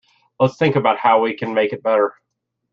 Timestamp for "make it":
1.53-1.83